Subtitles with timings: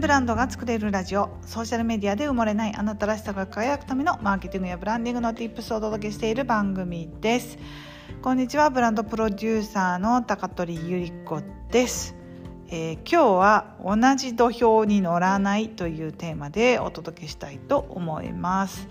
[0.00, 1.28] ブランドが作れるラジオ。
[1.42, 7.58] ソーシャルメディアで埋もれないあなたらしさが輝くためのマーケティングやブランディングの Tips をお届けしている番組です。
[8.22, 12.14] こんにちはブランドプロデューサーの高取ゆり子です、
[12.68, 18.86] えー、今日は同じ土俵に乗らないというテーマでお届けしたいと思います。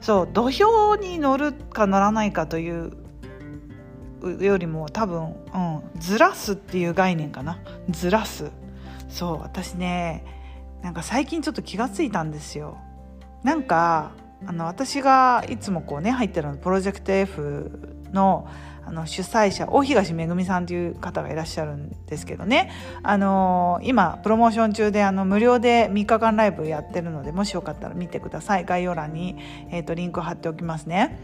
[0.00, 2.92] そう土俵に乗るか乗らないかという
[4.40, 7.60] よりも多分、うん、ずらすっていう概念かな。
[7.90, 8.50] ずらす。
[9.12, 10.24] そう私ね
[10.82, 12.76] なんか最近ちょっと気がついたんですよ。
[13.44, 14.12] なんか
[14.44, 18.48] あの私がいつもこうね入ってるのプロジェクト F の
[18.84, 22.72] あの主催者大東めぐみさんという方がいらっしゃるんですけどね。
[23.04, 28.64] あの今プロモーション中であの無料で3日間ライブやってるのでもしよかったら見てください。
[28.64, 29.36] 概要欄に、
[29.70, 31.16] えーと、リンク貼っておきますね。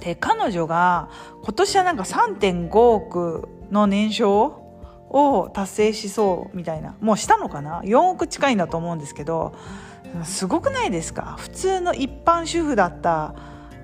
[0.00, 1.10] で彼女が
[1.44, 4.61] 今年はなんか3.5億の年商
[5.12, 6.96] を達成しそうみたいな。
[7.00, 9.54] もうしたのかな？4億近いんだと思うんですけど
[10.24, 11.36] すごくないですか？
[11.38, 13.34] 普通の一般主婦だった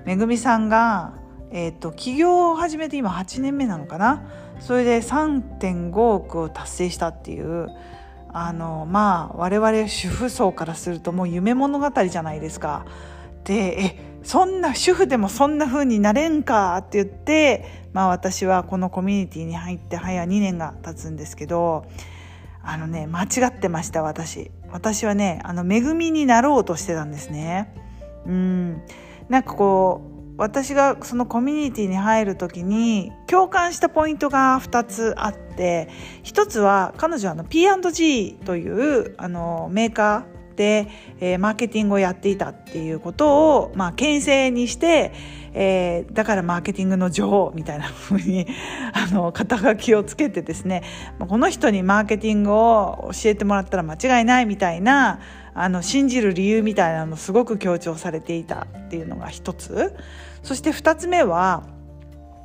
[0.05, 1.13] めぐみさんが、
[1.51, 4.23] えーと、起業を始めて今8年目なのかな？
[4.59, 7.69] それで3.5億を達成したっていう
[8.31, 12.85] あのまあ我々主婦層からするともう夢物語じゃないですか。
[13.43, 21.85] でえそんな主婦でもそんな風になれんかって言って、まあ私はこのコミュニティに入って早2年が経つんですけど、
[22.61, 24.51] あのね、間違ってました、私。
[24.71, 27.73] 私はね、あの、恵みになろうとしてたんですね。
[28.25, 28.81] うん。
[29.29, 35.89] なんかこう、私がそのコミュニティに入る時に共感したポイントが2つあって
[36.23, 45.13] 1つは彼女はあの P&G というあのメーカー、えー、マーケティングをやっていたっていうことを、まあ、牽制にして、
[45.53, 48.47] えー、だからマーケティングの女王みたいなふうに
[48.93, 50.83] あの肩書きをつけてですね
[51.19, 55.19] この人にマーケティングを教えてもらったら間違いないみたいな
[55.53, 59.95] あの信じる理由みたいなのすごく強調されていたっていうのが一つ。
[60.43, 61.63] そして二つ目は、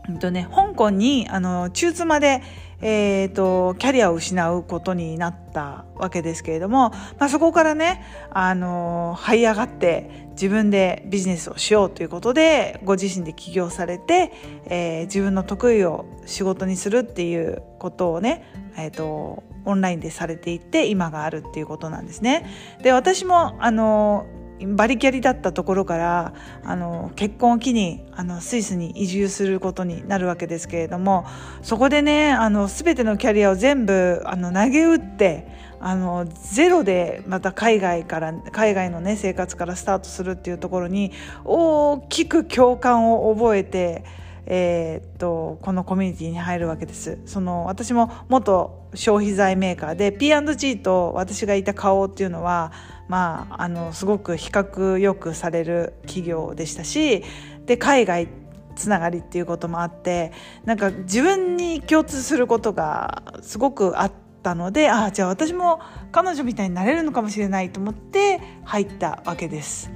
[0.08, 2.42] うんとね、香港にあの中妻で
[2.86, 14.32] えーと、キャリアを失うことになったわけですけれども、まあ、そこからね、あの這い上がって自分でビジネスをしようということでご自身で起業されて、
[14.66, 18.44] えー、自分の得意を仕事にするっていうことをね、
[18.76, 22.46] えーと、オンラインでされていって今があるっていうことなんですね。
[22.82, 24.26] で私もあの
[24.60, 26.32] バリキャリだったところから
[26.62, 31.26] あの結婚を機にあのスイスに移住することになるわけですけれども
[31.62, 35.48] そこでねあの全てのキャリアを全部あの投げ打って
[35.80, 41.12] あのゼロでまた海外から海外のね生活からスタートするっていうところに
[41.44, 44.04] 大きく共感を覚えて。
[44.46, 52.72] えー、っとこのコミュニティに入るわけですその私も元消費財メーカーで P&G と私がいた花王っていうのは
[53.08, 57.22] まあ、あのすごく比較よくされる企業でしたし
[57.66, 58.28] で海外
[58.76, 60.32] つながりっていうこともあって
[60.64, 64.12] なんか自分に共通することがすごくあっ
[64.42, 65.80] たのでああじゃあ私も
[66.12, 69.93] 彼女みたいになれるのかもしれないと思って入ったわけです。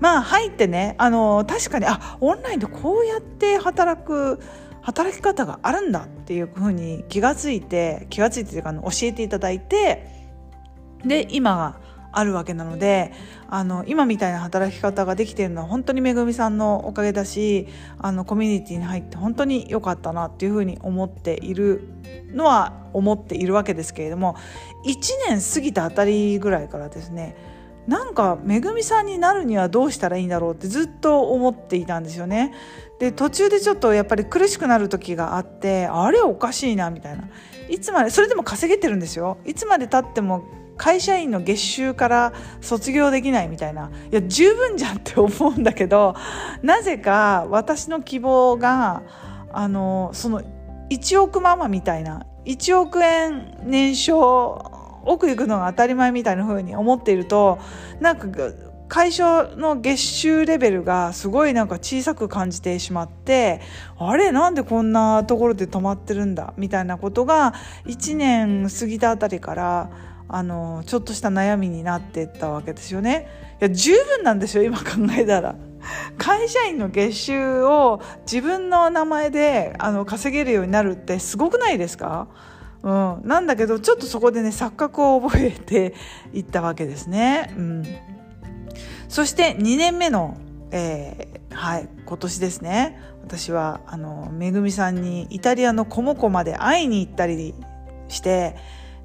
[0.00, 4.40] まあ入ってねあの確かにあオンラインでこうやって働く
[4.82, 10.06] 働き方があるんだっていうふうに気がついて気がついてというか教えていただいて
[11.04, 11.80] で今は
[12.12, 13.12] あるわけなので
[13.48, 17.68] あの今みたいな働き方ができているのは本当にめぐみさんのおかげだし
[17.98, 21.88] あのコミュニティに入って本当に良かったなっていうふうに思っている
[22.32, 24.36] のは思っているわけですけれども
[24.86, 24.96] 1
[25.28, 27.36] 年過ぎたあたりぐらいからですね
[27.90, 32.54] なんかめぐみさんになるにはどうしたらいいんだろうってずっと思っていたんですよね。
[33.00, 37.24] で途中でちょっとやっぱり苦しくなる時があってあれおかしいなみたいな。
[37.68, 39.38] いつまでそれでも稼げてるんですよ。
[39.44, 40.44] いつまでたっても
[40.76, 43.90] 会社員の月収から卒業できないみたいな。
[44.12, 46.14] いや十分じゃんって思うんだけど
[46.62, 49.02] なぜか私の希望が
[49.52, 50.42] あのその
[50.90, 52.24] 1億ママみたいな。
[52.44, 57.58] 1億円年商奥行くのが当たり前みたいな風に思っていると
[58.00, 58.28] なんか
[58.88, 63.60] 会社の月収レベルがすごいなんか小さく感じてしまって
[63.96, 64.32] あれ？
[64.32, 66.54] なんでこんなところで止まってるんだ？
[66.56, 67.54] みたいなことが
[67.86, 69.90] 1年過ぎたあたりから
[70.26, 73.28] あのちょっとした悩みになってったわけですよね。
[73.60, 74.84] いや十分なんですよ今考
[75.16, 75.54] えたら。
[76.18, 82.26] 会社員の月収を自分の名前であの稼げるようになるってすごくないですか？
[82.82, 85.94] うん、なんだけどちょっとそこでね錯覚を覚えて
[86.32, 87.52] いったわけですね。
[87.56, 87.84] うん、
[89.08, 90.36] そして2年目の、
[90.70, 92.98] えー、はい、今年ですね。
[93.22, 97.54] 私はあのめぐみさんにイタリアのコモコまで会いに行ったり
[98.08, 98.56] して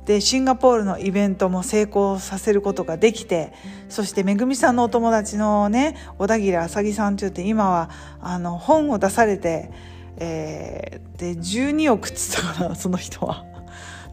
[0.06, 3.54] でシンガポールのイベントも成功させることができて
[3.90, 7.90] そしてめぐみさんのお友達のね小田切あさぎさんって言って今は
[8.22, 9.72] あの本を出されて、
[10.18, 13.55] えー、で12億っつったかなその人は。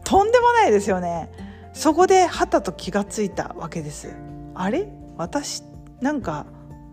[0.03, 1.29] とんでもないですよね。
[1.73, 4.13] そこではたと気がついたわけです。
[4.53, 4.87] あれ？
[5.17, 5.63] 私？
[6.01, 6.45] なんか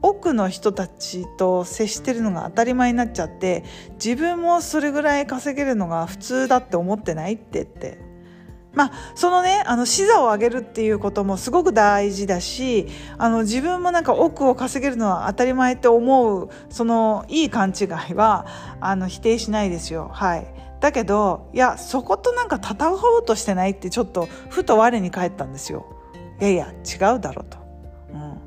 [0.02, 3.64] 奥の人たちと接してるのが当たり前になっちゃって
[4.02, 7.98] 自分もそれぐらい稼げるのが普通だって思ってないってって。
[8.72, 12.86] まあ、そのねあの視座を上げるっていうこともすごく大事だし
[13.18, 18.46] あの自分もなんか億を稼げるのは当たり前って思うそのいい勘違いは
[18.80, 20.08] あの否定しないですよ。
[20.14, 20.46] はい。
[20.80, 25.86] だけどいやそことなんか戦おうとしてないってちょっとふと我に返ったんですよ。
[26.40, 27.58] いやいや違うだろうと。
[28.12, 28.38] うん、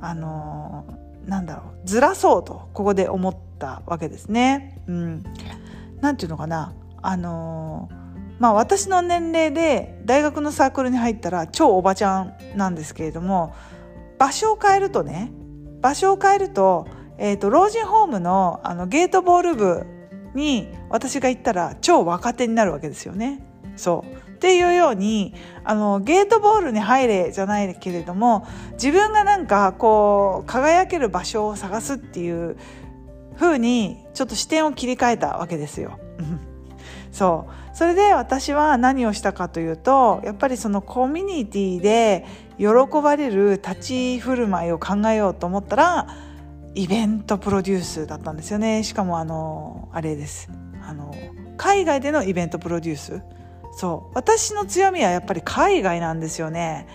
[0.00, 4.82] あのー、なんだろうずらそうとここで思ったわけですね。
[4.86, 5.24] うん、
[6.00, 6.72] なんていうのかな
[7.02, 8.02] あのー
[8.42, 13.54] まあ私の年齢で大学のサークルに入ったら超おばちゃんなんですけれども
[14.18, 15.30] 場所を変えるとね
[15.80, 16.88] 場所を変えると,、
[17.18, 19.86] えーと、老人ホームのあのゲートボール部
[20.34, 23.44] に私が行ったら超若手になるわけですよね。
[23.76, 32.56] そうっていうようにあのゲートボールに入れじゃないけれども自分がなんかこう輝ける場所を探すっていう
[33.38, 35.98] 風にちょっと視点を切り替えたわけですよ。
[37.12, 42.26] そうそれで私は何をしたかというとやっぱりそのコミュニティで
[42.58, 42.66] 喜
[43.02, 43.74] ばれる立
[44.16, 46.08] ち振る舞いを考えようと思ったら
[46.74, 48.82] イベントプロデュースだったんですよね。
[48.82, 50.50] しかもあのあれです。
[50.82, 51.14] あの
[51.56, 53.22] 海外でのイベントプロデュース。
[53.72, 54.12] そう。
[54.14, 56.86] 私の強みはやっぱり海外なんですよね。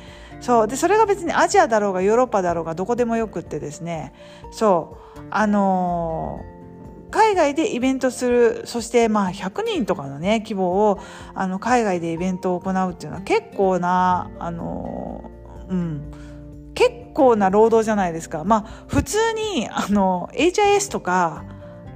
[0.42, 0.68] そう。
[0.68, 4.14] でそれが別にアジアだろうがヨーロッパだろうがどこでもよくってですね。
[4.52, 5.20] そう。
[5.30, 6.58] あのー
[7.10, 11.00] 海外でイベントするそしてまあ100人とかのね規模を
[11.34, 15.32] あの海外でイベントを行うっていうのは結構なあの
[15.70, 16.12] うん。
[17.18, 18.44] 構な労働じゃないですか。
[18.44, 21.44] まあ普通にあの HIS とか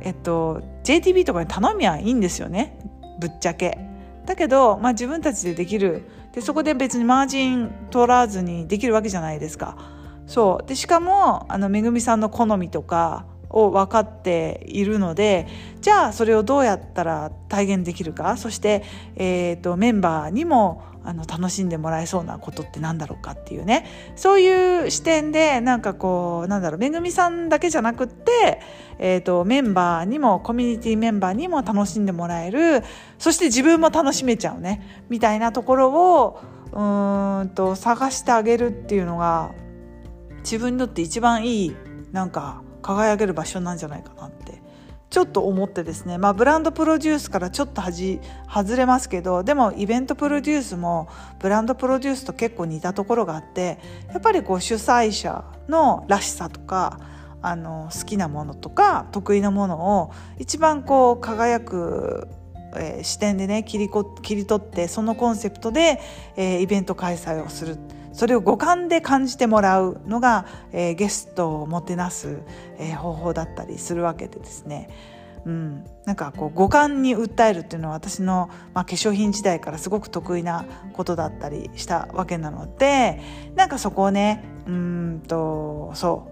[0.01, 2.79] えっと JTB とかに頼みはいいんですよね
[3.19, 3.77] ぶっちゃけ。
[4.25, 6.03] だけど、まあ、自分たちでできる
[6.33, 9.77] でそこで別にマージン取らずにできるわけじゃないですか。
[10.25, 15.47] そうでしかもあのめぐみさんの好みとかを分かっているので
[15.81, 18.83] じゃあそれをどうやったら体現できるかそして、
[19.17, 23.85] えーと、メンバーにもあの楽しんでもらえそうなことって何だろうかっていうね。
[24.15, 28.61] そういう視点でなんかこうなんだろうめぐみさんだけじゃなくって、
[28.99, 32.83] えーと、メンバーにもコミュニティメンバーにも楽しんでもらえる
[33.17, 36.39] そして自分も楽しめちゃうねみたいなところを
[36.71, 39.53] うんと探してあげるっていうのが
[40.39, 41.75] 自分にとって一番いい
[42.11, 44.61] なんか輝ける場所なんじゃないかなって
[45.11, 51.09] ちょっと思ってですね、まあ、ブランドプロデュースからちょっとはじ外れますけどでもイベントプロデュースも
[51.39, 53.77] ブランドプロデュースと結構似たところがあって
[54.07, 56.99] やっぱりこう主催者のらしさとか
[57.41, 62.29] あの好きなものとか得意なものを一番こう輝く
[62.73, 65.99] えー、視点でね切りこ切り取ってそのコンセプトで、
[66.37, 67.77] えー、イベント開催をする。
[68.13, 72.39] それを五感で感じてもらうのが、えー、ゲストをもてなす、
[72.77, 74.89] えー、方法だったりするわけでですね、
[75.45, 83.21] うん、なんかこう五感に訴えるっていうのは私の、まあ、化粧品時代からすごく得意なことだったりしたわけなので
[83.55, 86.31] なんかそこをねうんとそう。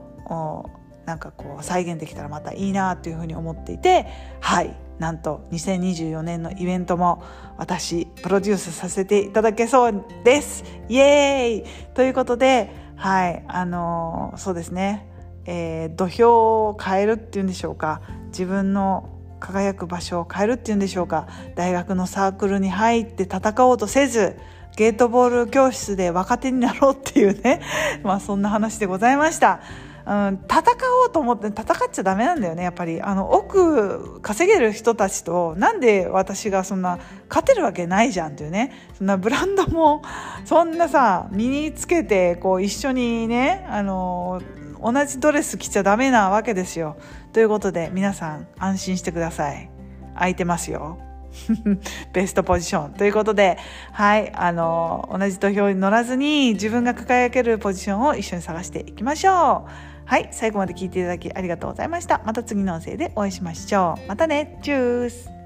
[1.09, 4.05] なんかこう再現できたらまたいいなというふうに思っていて
[4.41, 4.88] はい。
[4.99, 7.23] なんと2024年のイベントも
[7.57, 10.63] 私プロデュースさせていただけそうです。
[10.89, 11.93] イエーイ。
[11.93, 15.07] ということではいあのー、そうですね、
[15.45, 18.01] えー、土俵を変えるっていうんでしょうか。
[18.27, 21.27] 自分の輝く場所を変えるっていうんでしょうか。
[21.55, 24.35] 大学のサークルに入って戦おうとせず
[24.75, 27.61] ゲートボール教室で若手になろうっていうね。
[28.03, 29.61] まあそんな話でございました。
[30.05, 30.63] うん、戦
[31.03, 33.01] おうと思って戦っちゃダメなんだよねやっぱり。
[33.01, 38.71] あの億稼げる人たちとなんで私がそんな勝てるわけないじゃんっていうね。
[38.97, 40.01] そんなブランドも
[40.45, 44.41] そんなさ身につけてこう一緒にねあの
[44.81, 46.97] 同じドレス着ちゃダメなわけですよ。
[47.33, 49.69] ということで皆さん安心してください。
[50.15, 51.08] 空いてますよ。
[52.13, 53.57] ベストポジションということで、
[53.91, 59.89] はい、あの、同じ土俵に乗らずに自分が輝けるポジションを一緒に探していきましょう。
[60.05, 62.21] はい、最後まで聞いていただきありがとうございました。
[62.25, 64.07] また次の音声でお会いしましょう。
[64.07, 65.38] またね、チュース